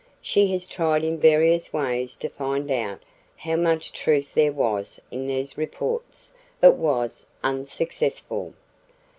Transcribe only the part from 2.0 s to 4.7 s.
to find out how much truth there